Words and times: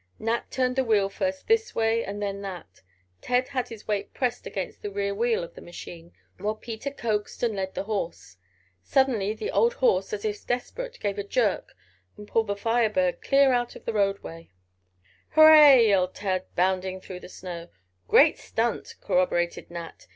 Nat 0.17 0.49
turned 0.49 0.77
the 0.77 0.83
wheel 0.83 1.09
first 1.09 1.47
this 1.47 1.75
way 1.75 2.03
and 2.03 2.23
then 2.23 2.41
that. 2.41 2.81
Ted 3.21 3.49
had 3.49 3.67
his 3.67 3.87
weight 3.87 4.15
pressed 4.15 4.47
against 4.47 4.81
the 4.81 4.89
rear 4.89 5.13
wheel 5.13 5.43
of 5.43 5.53
the 5.53 5.61
machine, 5.61 6.11
while 6.39 6.55
Peter 6.55 6.89
coaxed 6.89 7.43
and 7.43 7.55
led 7.55 7.75
the 7.75 7.83
horse. 7.83 8.37
Suddenly 8.81 9.35
the 9.35 9.51
old 9.51 9.75
horse, 9.75 10.11
as 10.11 10.25
if 10.25 10.43
desperate, 10.47 10.99
gave 11.01 11.19
a 11.19 11.23
jerk 11.23 11.75
and 12.17 12.27
pulled 12.27 12.47
the 12.47 12.55
Fire 12.55 12.89
Bird 12.89 13.21
clear 13.21 13.53
out 13.53 13.75
into 13.75 13.85
the 13.85 13.93
roadway! 13.93 14.49
"Hurrah!" 15.35 15.73
yelled 15.75 16.15
Ted, 16.15 16.45
bounding 16.55 16.99
through 16.99 17.19
the 17.19 17.29
snow. 17.29 17.69
"Great 18.07 18.39
stunt!" 18.39 18.95
corroborated 19.01 19.69
Nat. 19.69 20.07